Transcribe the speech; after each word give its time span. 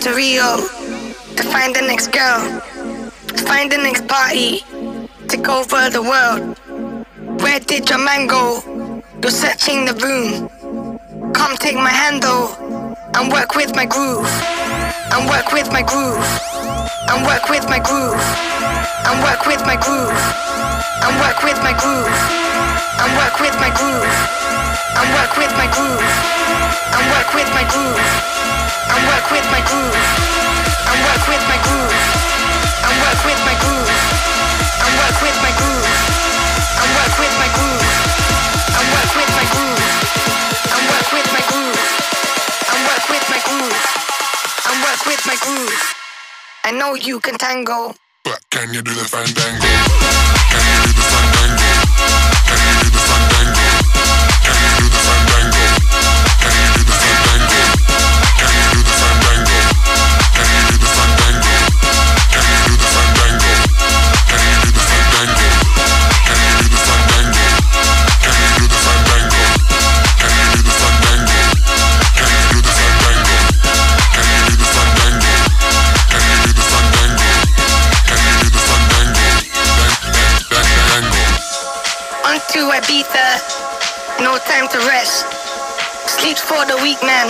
to 0.00 0.14
Rio 0.14 0.56
to 1.36 1.42
find 1.52 1.76
the 1.76 1.82
next 1.82 2.08
girl, 2.08 2.40
to 3.28 3.44
find 3.44 3.70
the 3.70 3.76
next 3.76 4.08
party, 4.08 4.64
take 5.28 5.46
over 5.46 5.90
the 5.90 6.00
world. 6.00 6.56
Where 7.42 7.60
did 7.60 7.90
your 7.90 7.98
man 7.98 8.26
go? 8.26 8.64
You're 9.20 9.30
searching 9.30 9.84
the 9.84 9.92
room. 10.00 10.48
Come 11.34 11.54
take 11.58 11.76
my 11.76 11.90
handle 11.90 12.56
and 13.12 13.30
work 13.30 13.54
with 13.54 13.76
my 13.76 13.84
groove. 13.84 14.24
And 15.12 15.28
work 15.28 15.52
with 15.52 15.68
my 15.70 15.82
groove. 15.82 16.24
And 17.12 17.26
work 17.26 17.50
with 17.50 17.68
my 17.68 17.78
groove. 17.80 18.24
And 19.04 19.20
work 19.20 19.44
with 19.44 19.60
my 19.68 19.76
groove. 19.76 20.16
And 21.04 21.12
work 21.20 21.44
with 21.44 21.60
my 21.60 21.76
groove. 21.76 22.16
And 23.04 23.10
work 23.20 23.36
with 23.36 23.56
my 23.60 23.68
groove. 23.76 24.12
And 24.96 25.08
work 25.12 25.36
with 25.36 25.52
my 25.60 25.68
groove. 25.68 26.08
And 26.96 27.04
work 27.12 27.34
with 27.36 27.50
my 27.52 27.68
groove. 27.68 28.59
And 28.90 29.02
work 29.06 29.26
with 29.30 29.46
my 29.50 29.62
groove. 29.62 29.98
And 30.90 30.98
work 31.06 31.24
with 31.30 31.44
my 31.46 31.58
groove. 31.62 31.94
And 32.86 32.94
work 33.00 33.20
with 33.24 33.40
my 33.46 33.54
groove. 33.62 33.90
And 34.82 34.92
work 34.98 35.18
with 35.22 35.38
my 35.44 35.52
groove. 35.58 35.86
And 36.80 36.90
work 36.98 37.14
with 37.18 37.34
my 37.38 37.48
groove. 37.54 37.86
And 38.76 38.86
work 38.94 39.12
with 39.14 39.32
my 39.38 39.46
groove. 39.52 39.84
And 40.74 40.82
work 40.90 41.08
with 41.12 41.28
my 41.30 41.42
groove. 41.50 41.80
And 42.70 42.80
work 42.90 43.06
with 43.10 43.26
my 43.30 43.40
groove. 43.46 43.78
And 44.70 44.76
work 44.82 45.02
with 45.06 45.22
my 45.26 45.36
groove. 45.44 45.80
I 46.64 46.70
know 46.72 46.94
you 46.94 47.20
can 47.20 47.38
tango. 47.38 47.94
But 48.24 48.40
can 48.50 48.74
you 48.74 48.82
do 48.82 48.92
the 48.92 49.04
fandango? 49.04 49.66
Can 50.50 50.62
you 50.66 50.82
do 50.86 50.92
the 50.92 51.06
fandango? 51.08 51.39
No 84.20 84.36
time 84.50 84.66
to 84.66 84.78
rest. 84.90 85.24
Sleep 86.10 86.36
for 86.36 86.66
the 86.66 86.74
weak 86.82 87.00
man, 87.02 87.28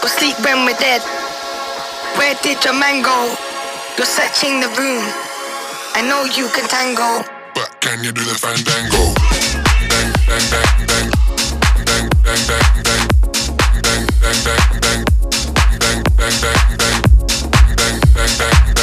or 0.00 0.08
sleep 0.08 0.38
when 0.46 0.64
we're 0.64 0.78
dead. 0.78 1.02
Where 2.16 2.36
did 2.42 2.64
your 2.64 2.74
man 2.74 3.02
go? 3.02 3.34
You're 3.98 4.06
searching 4.06 4.60
the 4.60 4.68
room. 4.78 5.02
I 5.98 6.02
know 6.06 6.22
you 6.38 6.46
can 6.54 6.68
tango. 6.70 7.26
But 7.56 7.74
can 7.80 8.04
you 8.04 8.12
do 8.12 8.22
the 8.22 8.38
fandango? 8.38 9.14
Dang, 9.90 10.14
dang, 10.30 10.46
dang, 10.54 10.86
dang. 10.86 11.10
Dang, 11.84 12.08
dang, 12.22 12.42
dang, 12.46 12.82
dang. 12.86 13.08
Dang, 13.82 14.06
dang, 14.22 14.38
dang, 14.46 14.78
dang. 14.78 15.02
Dang, 15.82 16.02
dang, 16.14 16.38
dang, 16.40 16.78
dang. 16.78 17.02
Dang, 17.74 17.98
dang, 18.14 18.32
dang, 18.38 18.73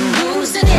I'm 0.00 0.36
losing 0.36 0.62
it. 0.64 0.78